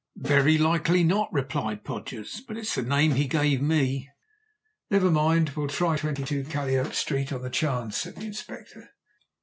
"Very 0.17 0.57
likely 0.57 1.03
not," 1.03 1.31
replied 1.31 1.83
Podgers; 1.83 2.41
"but 2.47 2.57
it's 2.57 2.73
the 2.73 2.81
name 2.81 3.11
he 3.11 3.27
gave 3.27 3.61
me." 3.61 4.09
"Never 4.89 5.11
mind, 5.11 5.49
we'll 5.51 5.67
try 5.67 5.95
22, 5.95 6.45
Calliope 6.45 6.93
Street, 6.95 7.31
on 7.31 7.43
the 7.43 7.51
chance," 7.51 7.97
said 7.97 8.15
the 8.15 8.25
Inspector. 8.25 8.89